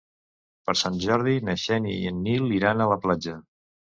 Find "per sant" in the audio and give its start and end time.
0.69-0.95